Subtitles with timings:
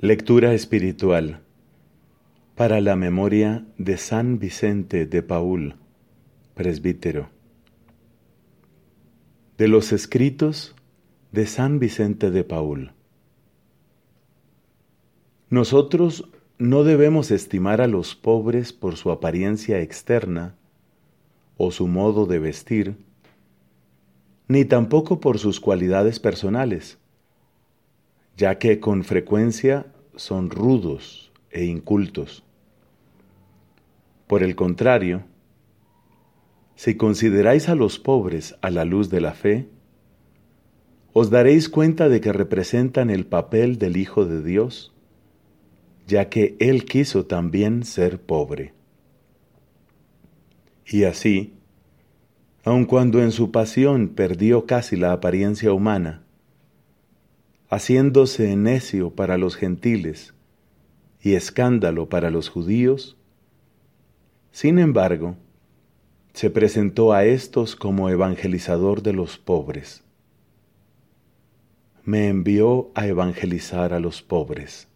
[0.00, 1.40] Lectura espiritual
[2.54, 5.74] para la memoria de San Vicente de Paul,
[6.54, 7.30] presbítero.
[9.56, 10.76] De los escritos
[11.32, 12.92] de San Vicente de Paul.
[15.50, 20.54] Nosotros no debemos estimar a los pobres por su apariencia externa
[21.56, 22.98] o su modo de vestir,
[24.46, 27.00] ni tampoco por sus cualidades personales
[28.38, 32.44] ya que con frecuencia son rudos e incultos.
[34.28, 35.24] Por el contrario,
[36.76, 39.68] si consideráis a los pobres a la luz de la fe,
[41.12, 44.94] os daréis cuenta de que representan el papel del Hijo de Dios,
[46.06, 48.72] ya que Él quiso también ser pobre.
[50.86, 51.54] Y así,
[52.62, 56.22] aun cuando en su pasión perdió casi la apariencia humana,
[57.68, 60.34] haciéndose necio para los gentiles
[61.20, 63.16] y escándalo para los judíos,
[64.52, 65.36] sin embargo,
[66.32, 70.02] se presentó a estos como evangelizador de los pobres.
[72.04, 74.88] Me envió a evangelizar a los pobres.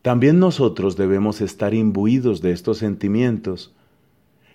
[0.00, 3.74] También nosotros debemos estar imbuidos de estos sentimientos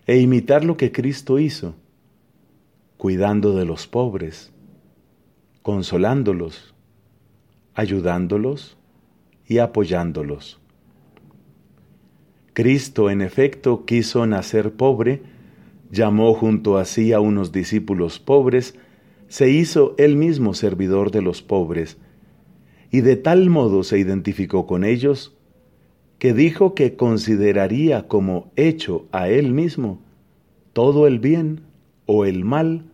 [0.07, 1.75] e imitar lo que Cristo hizo,
[2.97, 4.51] cuidando de los pobres
[5.67, 6.73] consolándolos,
[7.73, 8.77] ayudándolos
[9.45, 10.61] y apoyándolos.
[12.53, 15.23] Cristo, en efecto, quiso nacer pobre,
[15.91, 18.75] llamó junto a sí a unos discípulos pobres,
[19.27, 21.97] se hizo él mismo servidor de los pobres,
[22.89, 25.35] y de tal modo se identificó con ellos,
[26.17, 29.99] que dijo que consideraría como hecho a él mismo
[30.71, 31.59] todo el bien
[32.05, 32.85] o el mal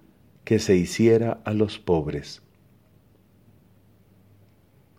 [0.44, 2.42] que se hiciera a los pobres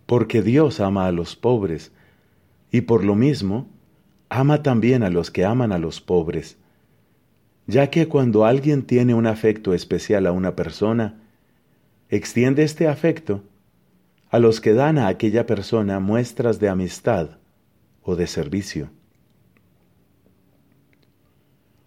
[0.05, 1.91] porque Dios ama a los pobres,
[2.71, 3.67] y por lo mismo,
[4.29, 6.57] ama también a los que aman a los pobres,
[7.67, 11.21] ya que cuando alguien tiene un afecto especial a una persona,
[12.09, 13.43] extiende este afecto
[14.29, 17.37] a los que dan a aquella persona muestras de amistad
[18.03, 18.89] o de servicio.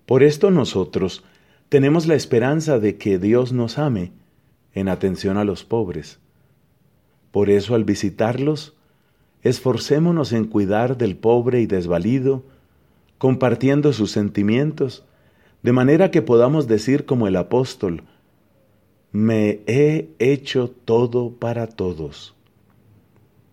[0.06, 1.22] Por esto nosotros
[1.68, 4.12] tenemos la esperanza de que Dios nos ame
[4.72, 6.18] en atención a los pobres
[7.30, 8.74] por eso al visitarlos,
[9.42, 12.42] esforcémonos en cuidar del pobre y desvalido,
[13.18, 15.04] compartiendo sus sentimientos,
[15.62, 18.04] de manera que podamos decir como el apóstol,
[19.12, 22.34] me he hecho todo para todos.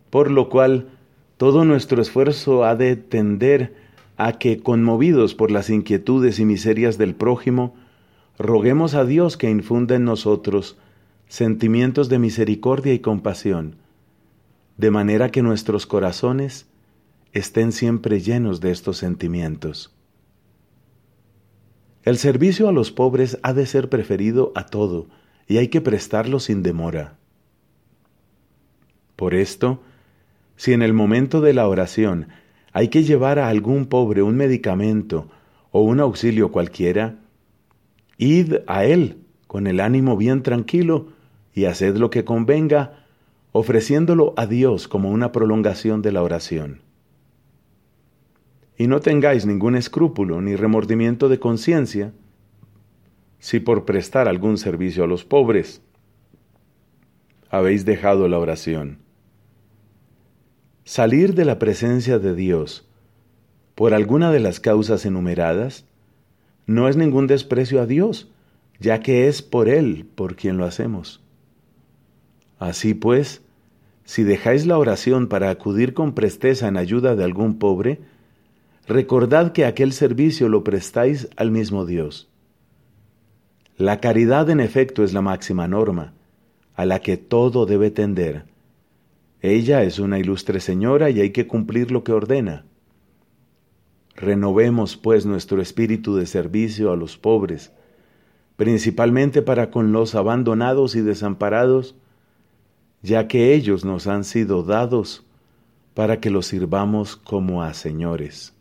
[0.09, 0.89] Por lo cual,
[1.37, 3.75] todo nuestro esfuerzo ha de tender
[4.17, 7.75] a que, conmovidos por las inquietudes y miserias del prójimo,
[8.37, 10.77] roguemos a Dios que infunda en nosotros
[11.27, 13.77] sentimientos de misericordia y compasión,
[14.77, 16.67] de manera que nuestros corazones
[17.33, 19.93] estén siempre llenos de estos sentimientos.
[22.03, 25.07] El servicio a los pobres ha de ser preferido a todo
[25.47, 27.17] y hay que prestarlo sin demora.
[29.15, 29.81] Por esto,
[30.55, 32.27] si en el momento de la oración
[32.71, 35.29] hay que llevar a algún pobre un medicamento
[35.71, 37.19] o un auxilio cualquiera,
[38.17, 41.14] id a él con el ánimo bien tranquilo
[41.55, 43.05] y haced lo que convenga,
[43.53, 46.81] ofreciéndolo a Dios como una prolongación de la oración.
[48.77, 52.11] Y no tengáis ningún escrúpulo ni remordimiento de conciencia
[53.39, 55.81] si por prestar algún servicio a los pobres
[57.49, 58.99] habéis dejado la oración.
[60.83, 62.85] Salir de la presencia de Dios
[63.75, 65.85] por alguna de las causas enumeradas
[66.65, 68.29] no es ningún desprecio a Dios,
[68.79, 71.24] ya que es por Él por quien lo hacemos.
[72.59, 73.41] Así pues,
[74.05, 77.99] si dejáis la oración para acudir con presteza en ayuda de algún pobre,
[78.87, 82.29] recordad que aquel servicio lo prestáis al mismo Dios.
[83.77, 86.13] La caridad en efecto es la máxima norma,
[86.75, 88.45] a la que todo debe tender.
[89.41, 92.65] Ella es una ilustre señora y hay que cumplir lo que ordena.
[94.15, 97.73] Renovemos pues nuestro espíritu de servicio a los pobres,
[98.55, 101.95] principalmente para con los abandonados y desamparados,
[103.05, 105.23] ya que ellos nos han sido dados
[105.93, 108.54] para que los sirvamos como a señores.